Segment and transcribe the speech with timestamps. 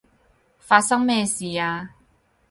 [0.57, 1.91] 發生咩事啊？